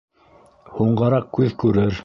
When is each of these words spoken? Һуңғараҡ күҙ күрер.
Һуңғараҡ 0.79 1.31
күҙ 1.39 1.57
күрер. 1.65 1.99